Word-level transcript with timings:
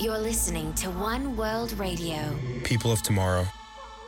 You're 0.00 0.18
listening 0.18 0.72
to 0.74 0.90
One 0.90 1.36
World 1.36 1.72
Radio. 1.72 2.16
People 2.62 2.92
of 2.92 3.02
tomorrow. 3.02 3.44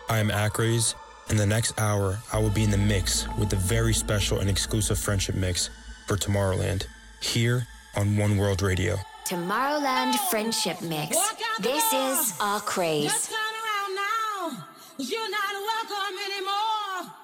I 0.08 0.18
am 0.18 0.30
Acraze. 0.30 0.94
In 1.30 1.36
the 1.36 1.46
next 1.46 1.80
hour, 1.80 2.16
I 2.32 2.38
will 2.38 2.50
be 2.50 2.62
in 2.62 2.70
the 2.70 2.78
mix 2.78 3.26
with 3.38 3.50
the 3.50 3.56
very 3.56 3.92
special 3.92 4.38
and 4.38 4.48
exclusive 4.48 4.98
friendship 4.98 5.34
mix 5.34 5.68
for 6.06 6.16
Tomorrowland 6.16 6.86
here 7.20 7.66
on 7.96 8.16
One 8.16 8.36
World 8.36 8.62
Radio. 8.62 8.98
Tomorrowland 9.24 10.14
Friendship 10.30 10.80
Mix. 10.82 11.16
This 11.60 11.92
is 11.92 12.34
Acraze. 12.40 13.04
Just 13.10 13.30
turn 13.30 13.38
around 13.38 13.94
now. 13.94 14.66
You're 14.98 15.30
not 15.30 15.54
welcome 15.54 16.16
anymore. 16.24 17.14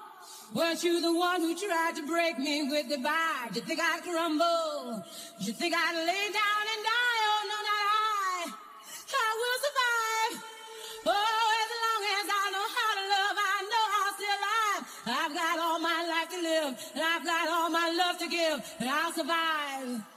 Weren't 0.53 0.83
you 0.83 1.01
the 1.01 1.13
one 1.13 1.41
who 1.41 1.55
tried 1.55 1.93
to 1.97 2.07
break 2.07 2.39
me 2.39 2.63
with 2.69 2.89
the 2.89 2.95
vibe? 2.97 3.55
You 3.55 3.61
think 3.61 3.79
I'd 3.81 4.01
crumble? 4.03 5.05
You 5.39 5.53
think 5.53 5.73
I'd 5.75 5.95
lay 6.05 6.33
down 6.33 6.56
and 18.79 18.89
I'll 18.89 19.11
survive. 19.11 20.16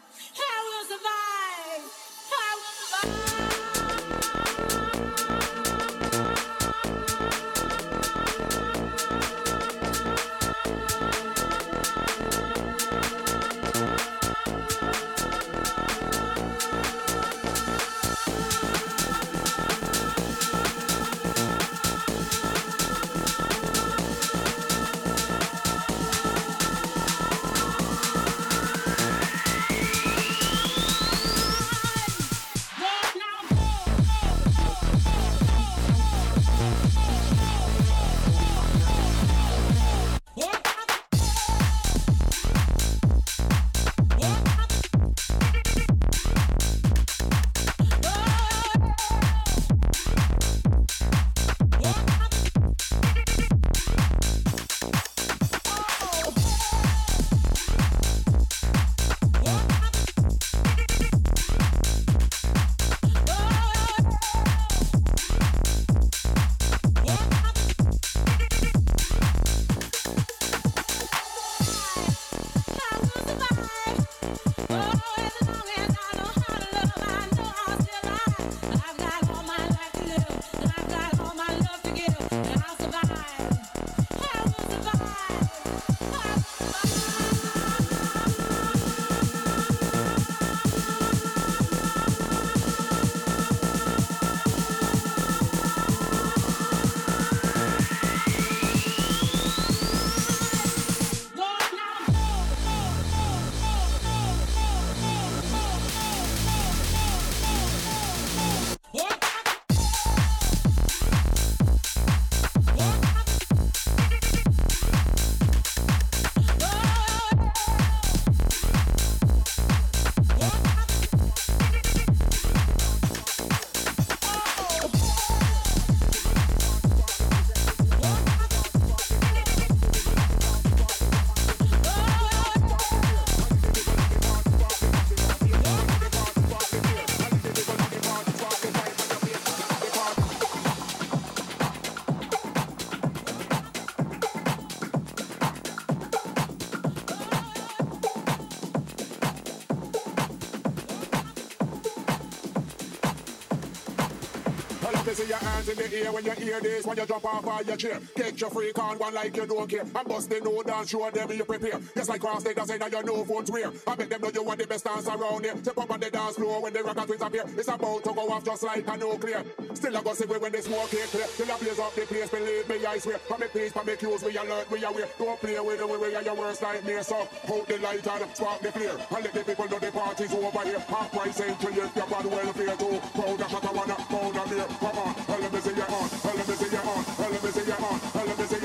See 155.00 155.26
your 155.26 155.38
hands 155.38 155.68
in 155.68 155.76
the 155.76 155.96
air 155.96 156.12
when 156.12 156.24
you 156.24 156.30
hear 156.32 156.60
this. 156.60 156.86
When 156.86 156.96
you 156.96 157.06
jump 157.06 157.24
off 157.24 157.46
of 157.46 157.66
your 157.66 157.76
chair, 157.76 157.98
take 158.14 158.40
your 158.40 158.50
freak 158.50 158.78
on 158.78 158.98
one 158.98 159.14
like 159.14 159.34
you 159.34 159.46
don't 159.46 159.68
care. 159.68 159.80
And 159.80 160.08
bust 160.08 160.28
the 160.28 160.40
no 160.40 160.62
dance, 160.62 160.90
show 160.90 161.10
them 161.10 161.32
you 161.32 161.44
prepare. 161.44 161.80
Just 161.96 162.10
like 162.10 162.20
cross 162.20 162.42
state, 162.42 162.58
say 162.66 162.78
that 162.78 162.92
your 162.92 163.02
know 163.02 163.24
phones 163.24 163.50
wear. 163.50 163.72
I 163.86 163.96
make 163.96 164.10
them 164.10 164.20
know 164.20 164.30
you 164.32 164.44
want 164.44 164.60
the 164.60 164.66
best 164.66 164.84
dance 164.84 165.08
around 165.08 165.44
here. 165.44 165.56
Step 165.56 165.78
up 165.78 165.90
on 165.90 166.00
the 166.00 166.10
dance 166.10 166.36
floor 166.36 166.62
when 166.62 166.72
the 166.72 166.82
rock 166.82 166.98
and 166.98 167.06
twins 167.06 167.22
appear. 167.22 167.44
It's 167.56 167.68
about 167.68 168.04
to 168.04 168.12
go 168.12 168.28
off 168.30 168.44
just 168.44 168.62
like 168.62 168.86
a 168.86 168.96
nuclear. 168.96 169.44
Still 169.74 169.96
I 169.96 170.02
go 170.02 170.14
see 170.14 170.26
when 170.26 170.52
the 170.52 170.62
smoke 170.62 170.92
is 170.92 171.10
clear. 171.10 171.26
Till 171.36 171.52
I 171.52 171.58
blaze 171.58 171.78
up 171.78 171.94
the 171.94 172.02
place, 172.02 172.28
believe 172.30 172.68
me, 172.68 172.86
I 172.86 172.98
swear. 172.98 173.18
For 173.18 173.38
me 173.38 173.46
peace, 173.52 173.72
for 173.72 173.84
me 173.84 173.96
cues, 173.96 174.22
we 174.22 174.36
alert, 174.36 174.70
we 174.70 174.84
aware. 174.84 175.08
Don't 175.18 175.40
play 175.40 175.58
with 175.60 175.78
the 175.78 175.86
way 175.86 175.98
we 175.98 176.14
are 176.14 176.22
your 176.22 176.34
worst 176.34 176.62
nightmare. 176.62 177.02
So 177.02 177.28
hold 177.46 177.66
the 177.68 177.78
light 177.78 178.06
and 178.06 178.36
spark 178.36 178.60
the 178.60 178.72
flare. 178.72 178.96
And 178.98 179.24
let 179.24 179.32
the 179.32 179.44
people 179.44 179.68
know 179.68 179.78
the 179.78 179.92
party's 179.92 180.34
over 180.34 180.62
here. 180.64 180.80
Half 180.80 181.12
price 181.12 181.40
ain't 181.40 181.60
till 181.60 181.72
you 181.72 181.88
your 181.94 182.06
bad 182.06 182.26
welfare 182.26 182.76
too. 182.76 183.00
Proud 183.14 183.40
of 183.40 183.50
shot, 183.50 183.64
I 183.64 183.72
wanna 183.72 183.94
pound 183.94 184.36
a 184.36 184.44
beer. 184.48 184.66
Come 184.80 184.98
on, 184.98 185.14
let 185.28 185.52
me 185.52 185.60
see 185.60 185.74
you 185.74 185.82
on, 185.82 186.06
let 186.24 186.48
me 186.48 186.54
see 186.54 186.70
you 186.70 186.82
on, 186.90 187.04
let 187.18 187.42
me 187.42 187.50
see 187.50 187.66
you 187.66 187.74
on, 187.74 188.00
let 188.14 188.38
me 188.38 188.44
see 188.46 188.59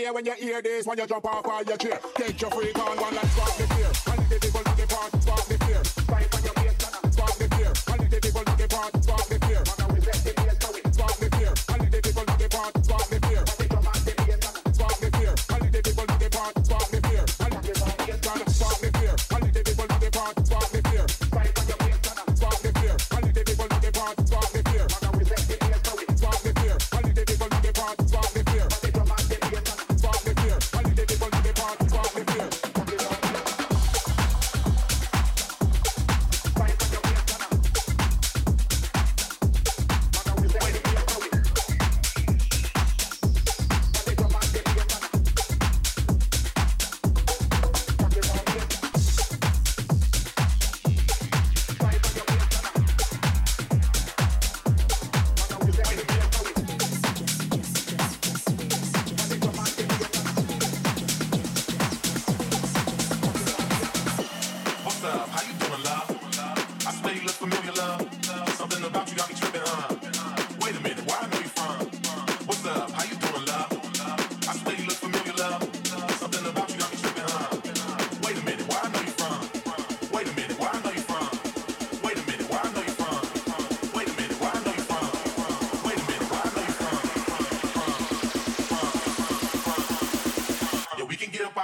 ear 0.00 0.12
when 0.12 0.24
you 0.24 0.32
hear 0.32 0.62
this 0.62 0.86
when 0.86 0.98
you 0.98 1.06
jump 1.06 1.24
off 1.26 1.46
of 1.46 1.68
your 1.68 1.76
chair. 1.76 1.98
Take 2.14 2.40
your 2.40 2.50
freak 2.50 2.78
on 2.78 2.96
one 2.96 3.14
like 3.14 3.26
spark 3.26 3.56
the 3.56 3.66
fear. 3.74 3.90
And 4.12 4.28
the 4.30 4.38
people 4.40 4.60
to 4.60 4.76
the 4.80 4.86
part, 4.94 5.22
spark 5.22 5.44
the 5.46 5.58
fear. 5.64 5.82
Right 6.08 6.34
on 6.34 6.42
your 6.42 6.54
face, 6.54 6.76
spark 7.14 7.34
the 7.38 7.48
fear. 7.56 7.72
And 7.92 8.10
the 8.10 8.20
people 8.20 8.44
to 8.44 8.56
the 8.56 8.59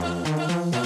Thank 0.00 0.74
you. 0.74 0.79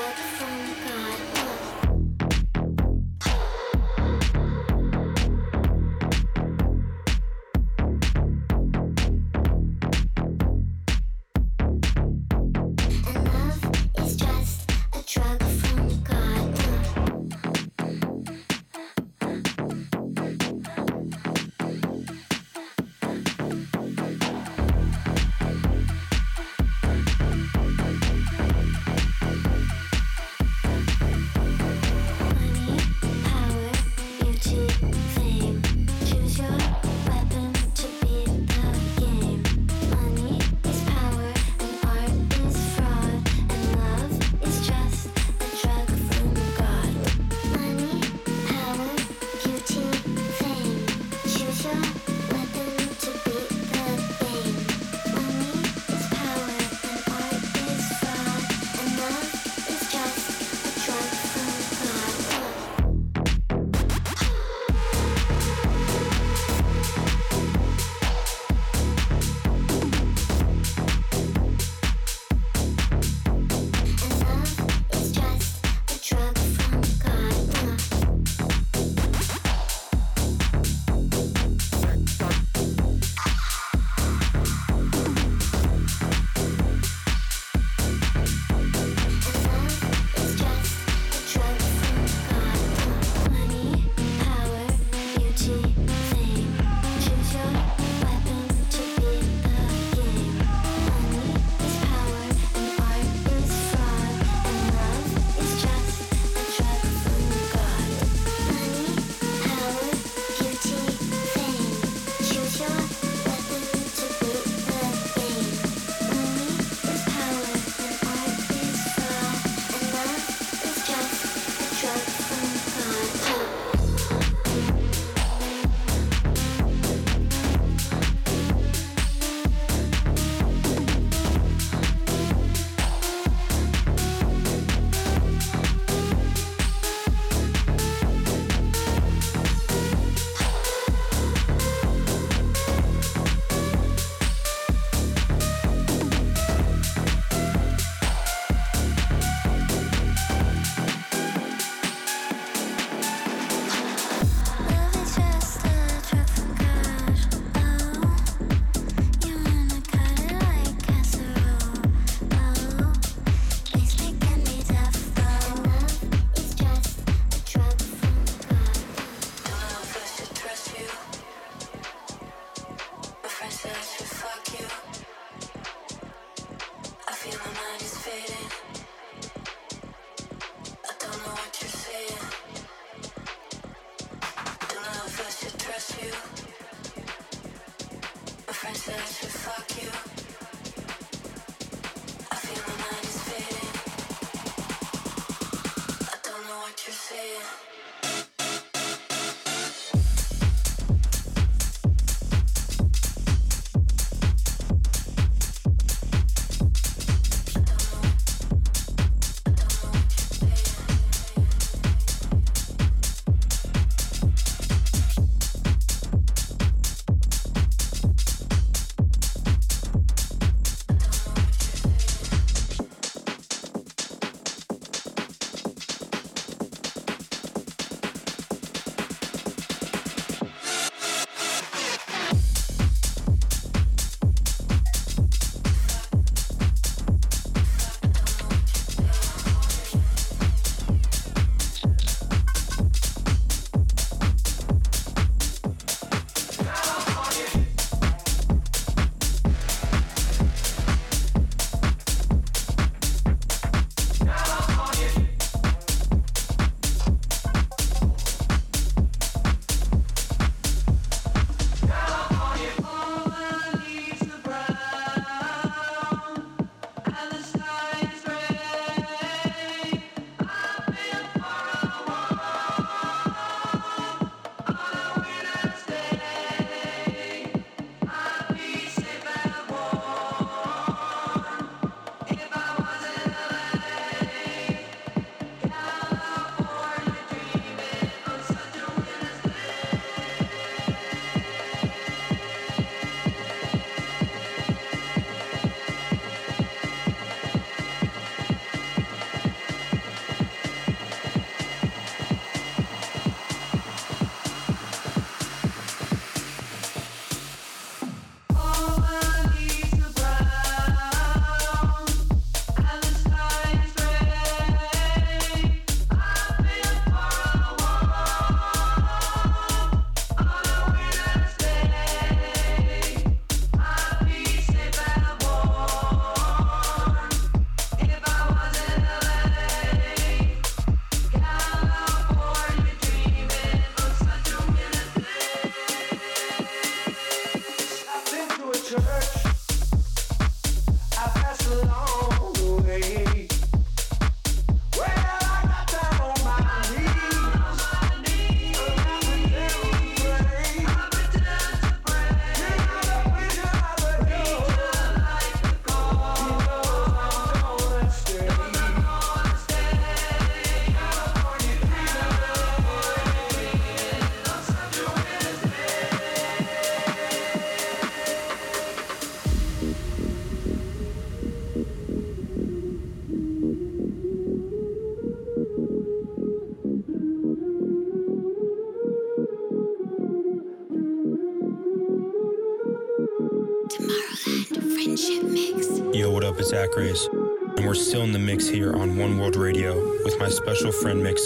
Shut 0.00 0.29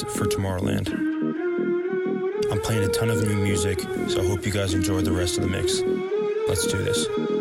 for 0.03 0.25
Tomorrowland. 0.25 0.89
I'm 2.51 2.61
playing 2.61 2.85
a 2.85 2.89
ton 2.89 3.11
of 3.11 3.23
new 3.27 3.37
music, 3.37 3.81
so 4.09 4.23
I 4.23 4.27
hope 4.27 4.45
you 4.45 4.53
guys 4.53 4.75
enjoy 4.75 5.03
the 5.03 5.13
rest 5.13 5.39
of 5.39 5.45
the 5.45 5.51
mix. 5.51 5.81
Let's 6.49 6.67
do 6.67 6.83
this. 6.83 7.34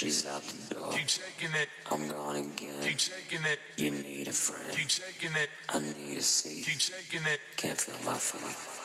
She's 0.00 0.24
out 0.24 0.42
the 0.42 0.74
door. 0.76 0.92
Keep 0.92 1.10
shaking 1.10 1.54
it. 1.60 1.68
I'm 1.90 2.08
gone 2.08 2.36
again. 2.36 2.72
Keep 2.80 2.98
shaking 2.98 3.44
it. 3.44 3.58
You 3.76 3.90
need 3.90 4.28
a 4.28 4.32
friend. 4.32 4.64
Keep 4.70 4.88
shaking 4.88 5.36
it. 5.36 5.50
I 5.68 5.78
need 5.78 6.16
a 6.16 6.22
seat. 6.22 6.64
Keep 6.64 6.80
shaking 6.80 7.26
it. 7.30 7.40
Can't 7.58 7.78
feel 7.78 8.10
my 8.10 8.16
feet. 8.16 8.79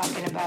Talking 0.00 0.24
about 0.24 0.39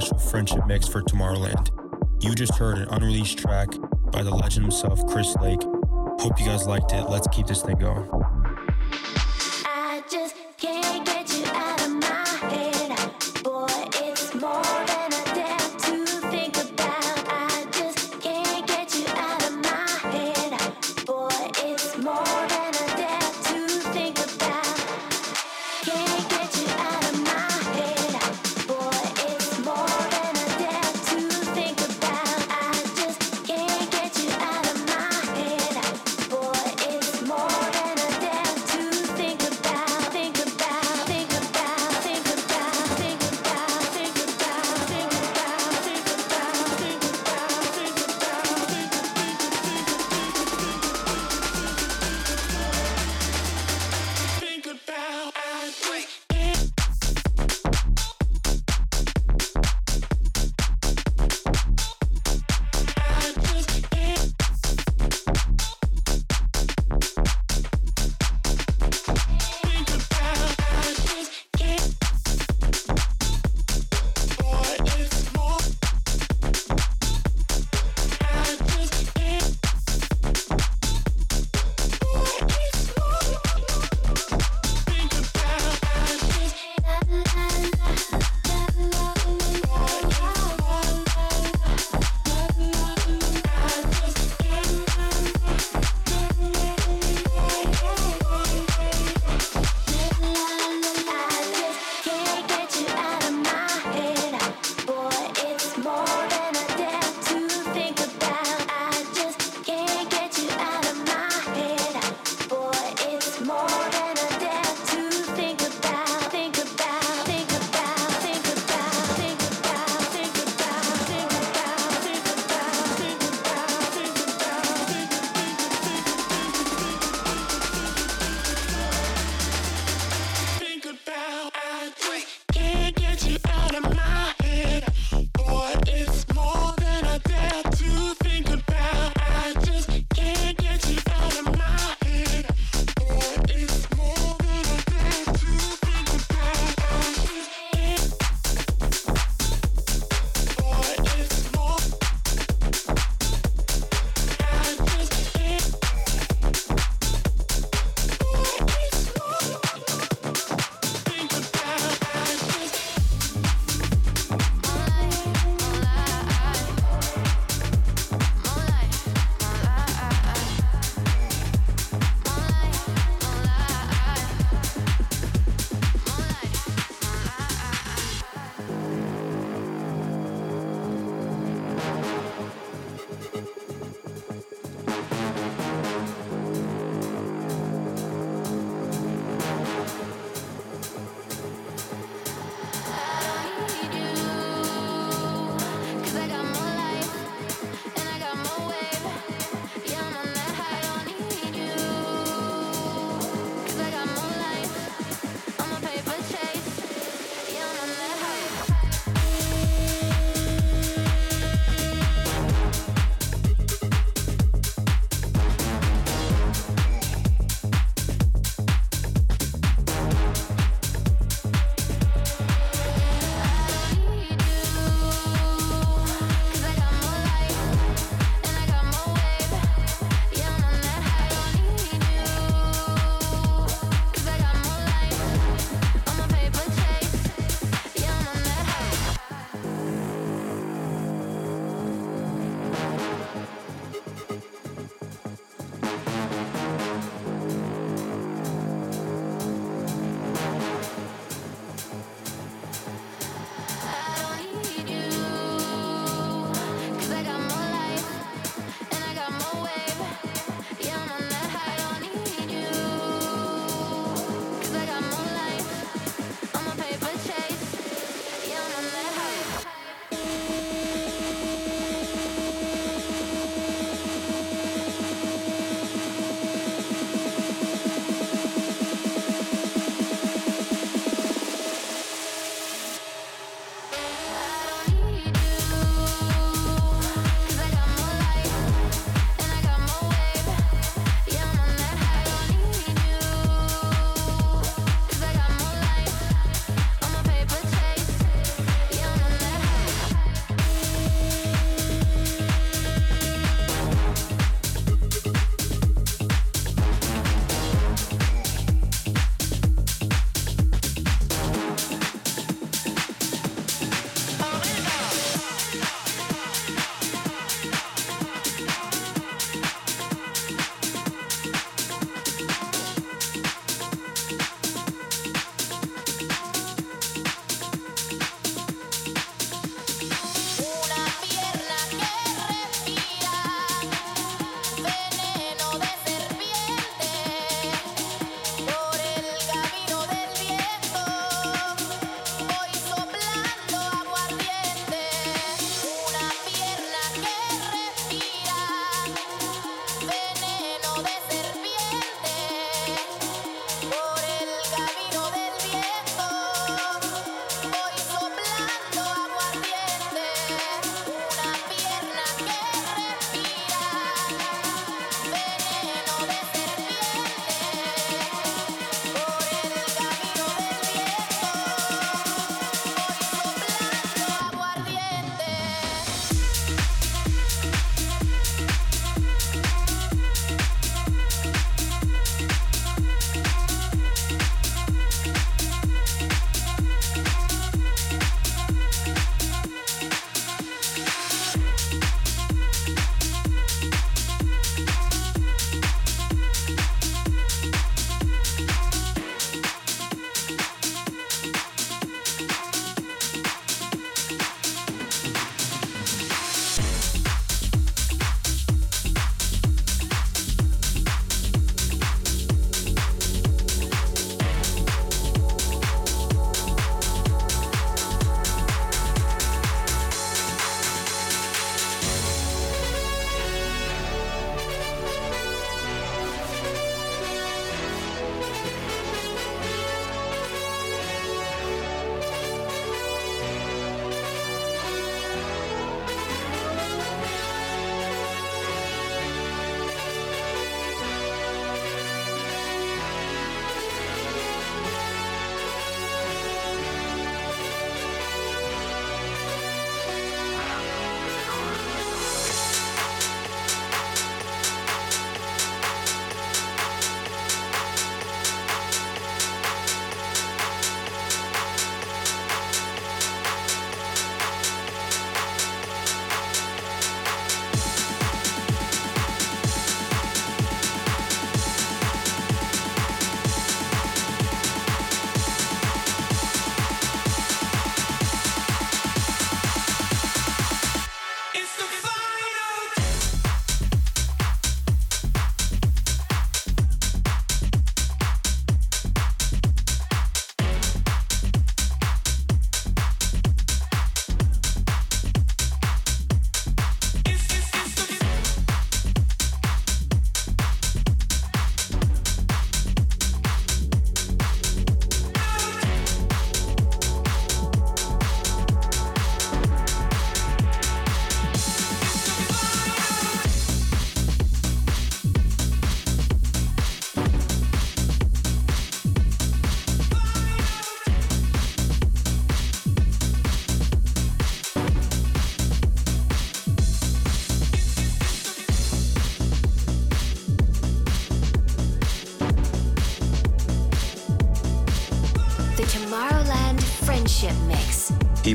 special 0.00 0.18
friendship 0.18 0.64
mix 0.66 0.86
for 0.86 1.02
Tomorrowland. 1.02 1.70
You 2.22 2.32
just 2.32 2.54
heard 2.54 2.78
an 2.78 2.88
unreleased 2.90 3.36
track 3.38 3.68
by 4.12 4.22
the 4.22 4.30
legend 4.30 4.64
himself, 4.64 5.04
Chris 5.08 5.34
Lake. 5.42 5.60
Hope 6.20 6.38
you 6.38 6.46
guys 6.46 6.66
liked 6.68 6.92
it. 6.92 7.08
Let's 7.08 7.26
keep 7.28 7.48
this 7.48 7.62
thing 7.62 7.78
going. 7.78 8.27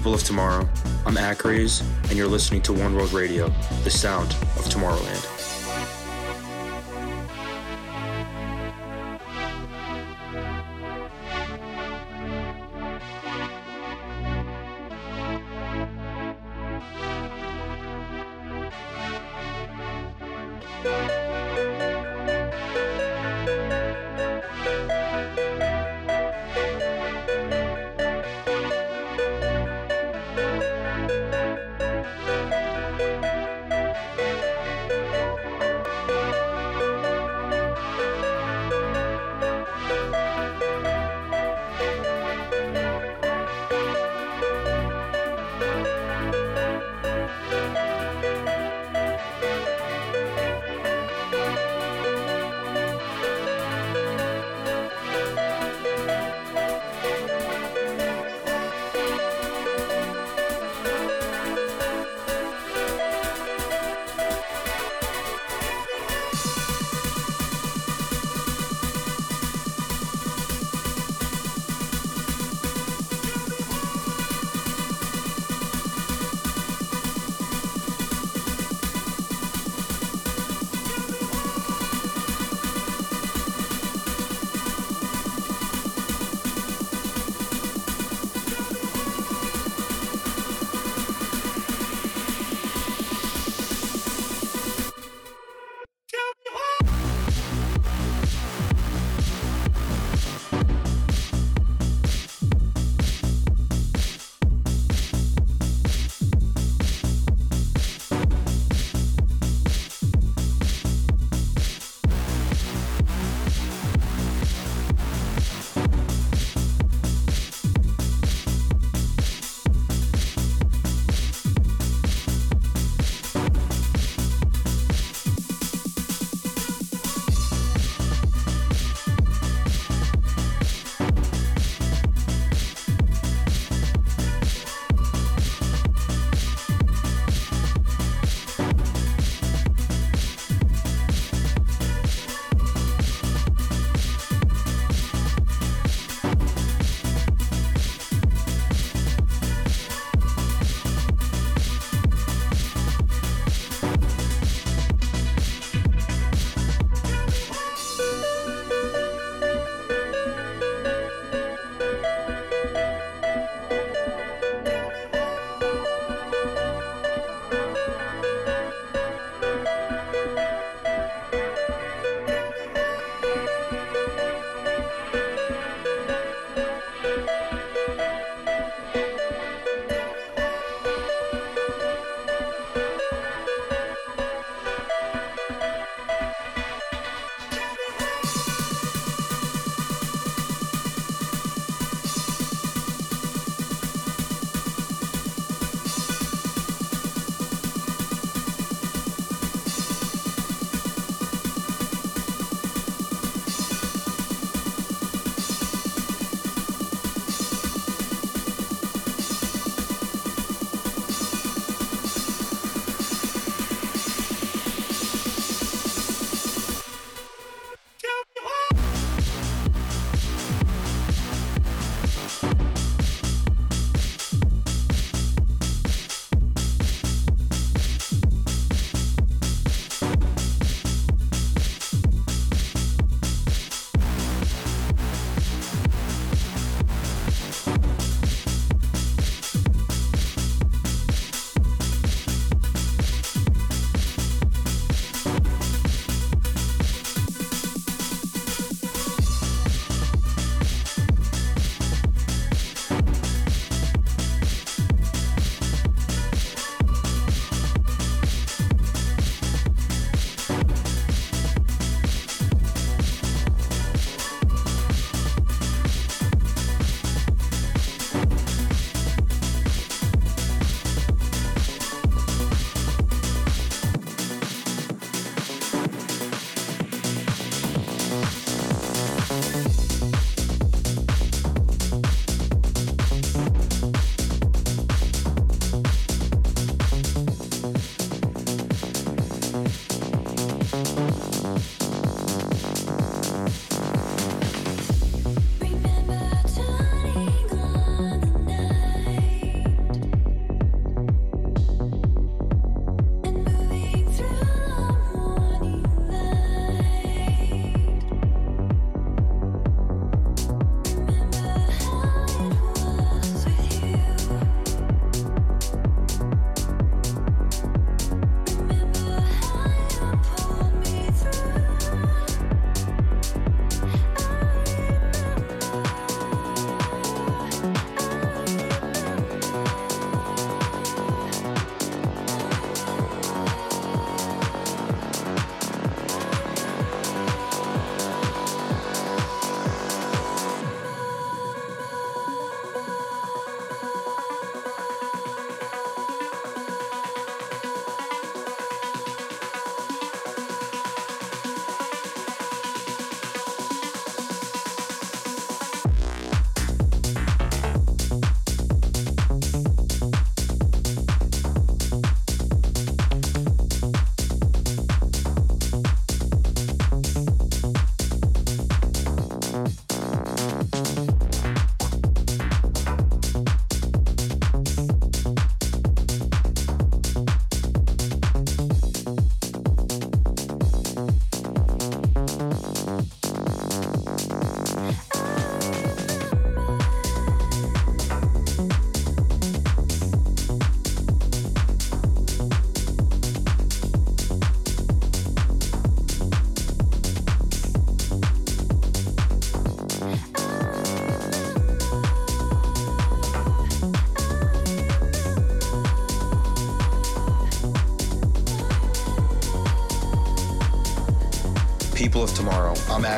People 0.03 0.15
of 0.15 0.23
tomorrow, 0.25 0.67
I'm 1.05 1.15
Acraze, 1.15 1.81
and 2.09 2.17
you're 2.17 2.27
listening 2.27 2.61
to 2.63 2.73
One 2.73 2.93
World 2.93 3.13
Radio, 3.13 3.47
the 3.85 3.89
sound 3.89 4.33
of 4.57 4.65
Tomorrowland. 4.65 5.32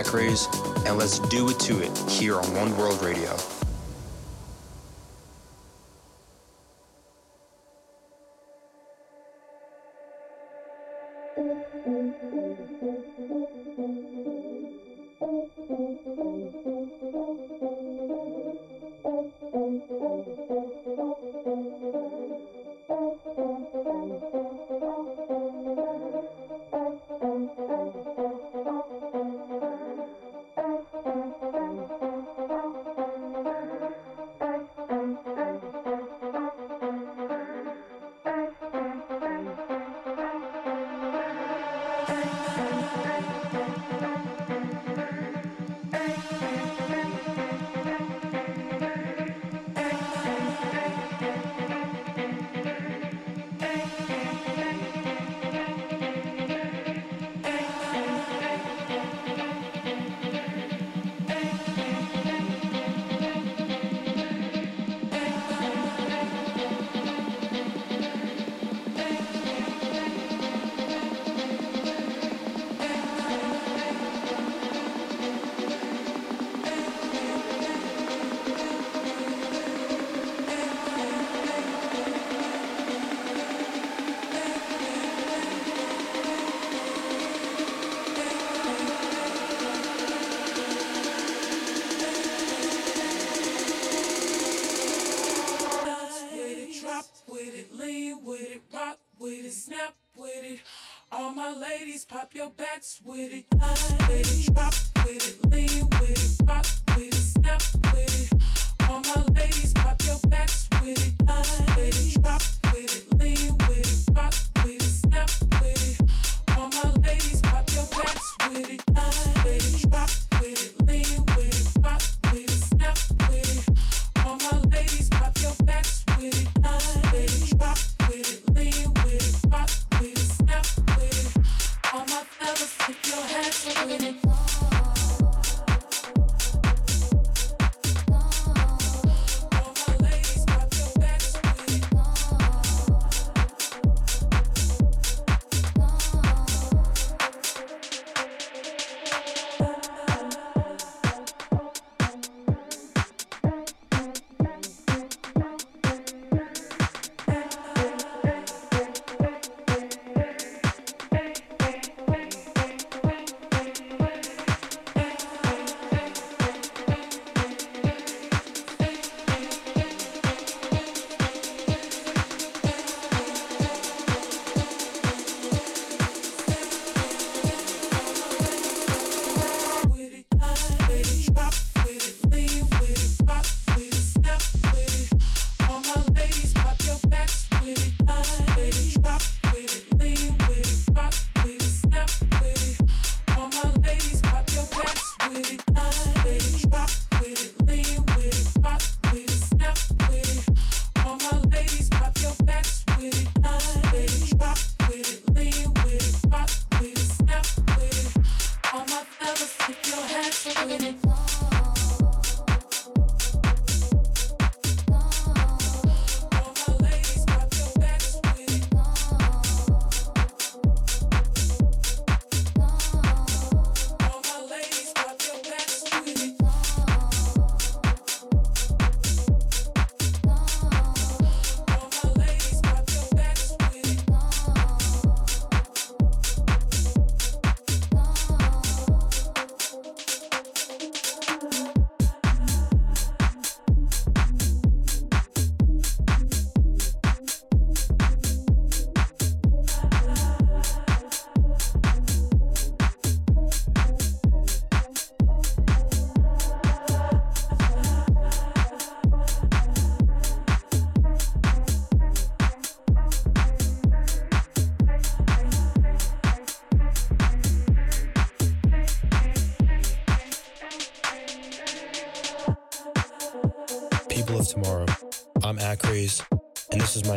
Tomorrow. 0.04 0.84
And 0.86 0.98
let's 0.98 1.20
do 1.20 1.50
it 1.50 1.60
to 1.62 1.80
it 1.80 1.98
here 2.10 2.36
on 2.36 2.54
One 2.54 2.76
World 2.78 3.02
Radio. 3.02 3.55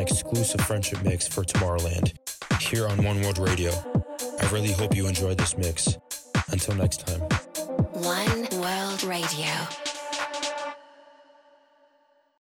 Exclusive 0.01 0.61
friendship 0.63 1.03
mix 1.03 1.27
for 1.27 1.45
Tomorrowland 1.45 2.13
here 2.61 2.87
on 2.87 3.03
One 3.05 3.21
World 3.23 3.39
Radio. 3.39 3.71
I 4.41 4.49
really 4.53 4.73
hope 4.73 4.95
you 4.95 5.07
enjoyed 5.07 5.39
this 5.39 5.57
mix. 5.57 5.99
Until 6.51 6.75
next 6.77 7.07
time. 7.07 7.21
One 7.93 8.49
World 8.61 9.03
Radio. 9.05 9.78